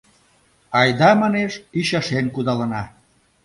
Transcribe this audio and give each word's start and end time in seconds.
—Айда, 0.79 1.09
манеш, 1.21 1.53
ӱчашен 1.79 2.25
кудалына. 2.35 2.83